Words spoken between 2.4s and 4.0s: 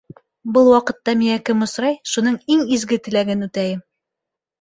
иң изге теләген үтәйем.